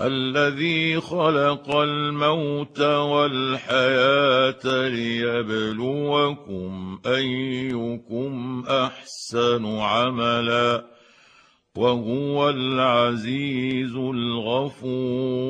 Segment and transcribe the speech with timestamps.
[0.00, 10.84] الذي خلق الموت والحياة ليبلوكم أيكم أحسن عملا
[11.76, 15.42] وهو العزيز الغفور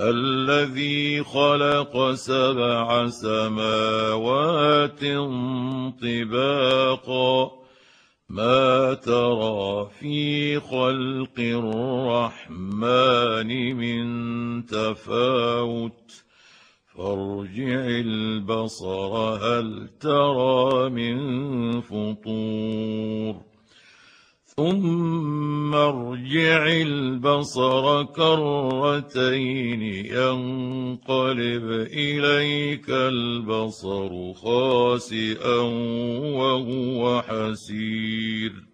[0.00, 5.00] الذي خلق سبع سماوات
[6.02, 7.63] طباقا
[8.34, 12.96] ما ترى في خلق الرحمن
[13.76, 16.24] من تفاوت.
[16.96, 23.53] فارجع البصر هل ترى من فطور.
[24.56, 35.58] ثم ارجع البصر كرتين ينقلب إليك البصر خاسئا
[36.38, 38.73] وهو حسير.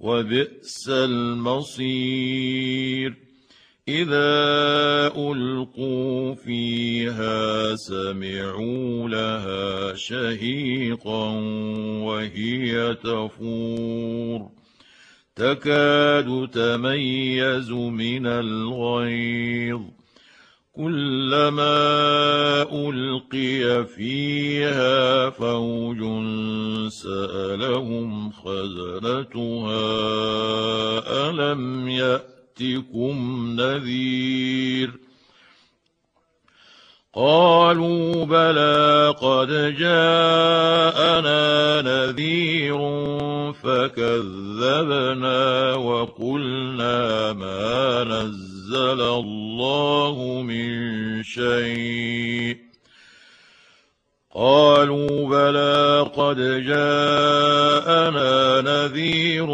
[0.00, 3.14] وبئس المصير.
[3.88, 11.30] إذا ألقوا فيها سمعوا لها شهيقا
[12.02, 14.50] وهي تفور.
[15.36, 19.80] تكاد تميز من الغيظ.
[20.80, 25.98] كلما ألقي فيها فوج
[26.88, 29.80] سألهم خزنتها
[31.30, 35.09] ألم يأتكم نذير
[37.14, 39.48] قالوا بلى قد
[39.78, 41.42] جاءنا
[41.82, 42.78] نذير
[43.52, 45.38] فكذبنا
[45.74, 52.59] وقلنا ما نزل الله من شيء.
[54.40, 59.46] قالوا بلى قد جاءنا نذير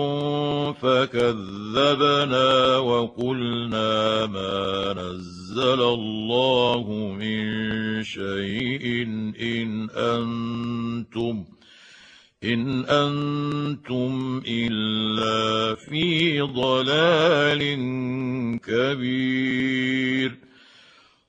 [0.73, 7.43] فكذبنا وقلنا ما نزل الله من
[8.05, 9.03] شيء
[9.43, 11.45] إن أنتم
[12.45, 17.61] إن أنتم إلا في ضلال
[18.63, 20.46] كبير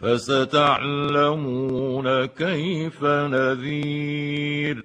[0.00, 1.84] فستعلمون
[2.24, 4.84] كيف نذير.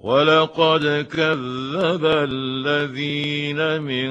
[0.00, 4.10] ولقد كذب الذين من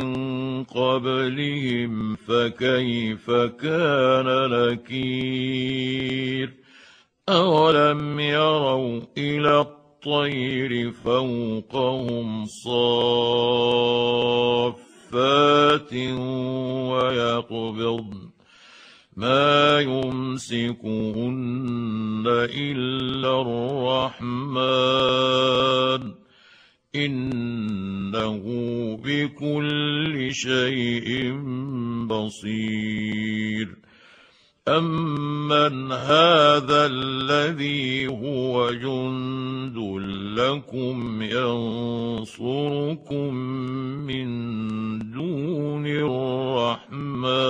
[0.64, 6.54] قبلهم فكيف كان نكير؟
[7.30, 12.74] أولم يروا إلى الطير فوقهم صافات
[16.92, 18.39] ويقبضن
[19.20, 20.80] ما يمسكهن
[22.56, 23.42] الا
[24.22, 26.12] الرحمن
[26.96, 28.44] انه
[29.04, 31.34] بكل شيء
[32.08, 33.68] بصير
[34.68, 39.78] امن هذا الذي هو جند
[40.40, 42.54] لكم ينصركم
[44.08, 44.30] من
[45.12, 45.86] دون
[46.90, 47.50] الرحمن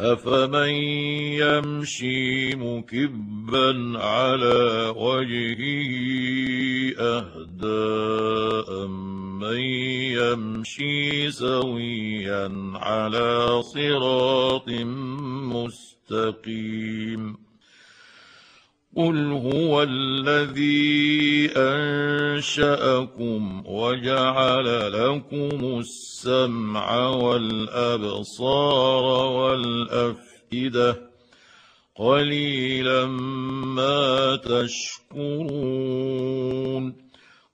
[0.00, 0.70] افمن
[1.40, 5.62] يمشي مكبا على وجهه
[6.98, 7.90] اهدى
[8.84, 9.60] امن
[10.16, 14.68] يمشي سويا على صراط
[15.52, 17.49] مستقيم
[18.96, 31.10] قل هو الذي انشاكم وجعل لكم السمع والابصار والافئده
[31.96, 33.06] قليلا
[33.76, 34.36] ما
[35.16, 36.30] تشكرون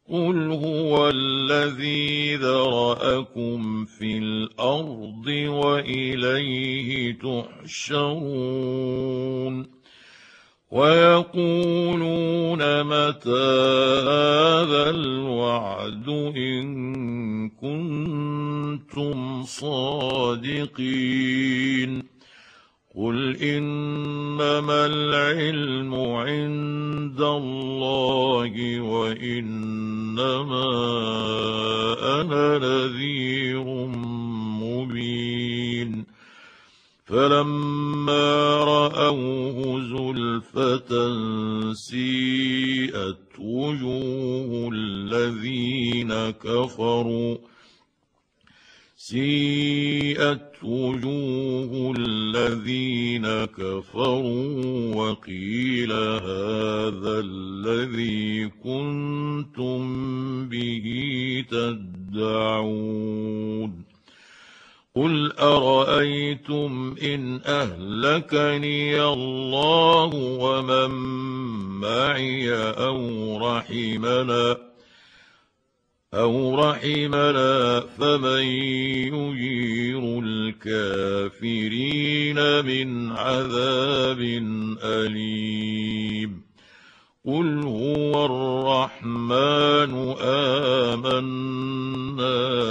[0.08, 8.86] قل هو الذي ذراكم في الأرض واليه تحشرون
[10.76, 13.48] ويقولون متى
[14.12, 16.66] هذا الوعد إن
[17.48, 19.42] كنتم
[20.42, 21.12] صادقين
[22.96, 30.66] قل إنما العلم عند الله وإنما
[32.20, 33.64] أنا نذير
[34.60, 36.04] مبين
[37.06, 40.90] فلما راوه زلفه
[41.72, 47.36] سيئت وجوه الذين كفروا
[48.96, 59.78] سيئت وجوه الذين كفروا وقيل هذا الذي كنتم
[60.48, 60.86] به
[61.50, 63.15] تدعون
[64.96, 70.90] قل ارايتم ان اهلكني الله ومن
[71.80, 72.98] معي أو
[73.38, 74.56] رحمنا
[76.14, 78.42] أو رحمنا فمن
[79.12, 84.20] يجير الكافرين من عذاب
[84.82, 86.46] اليم
[87.26, 91.56] قل هو الرحمن امنا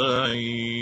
[0.00, 0.79] معين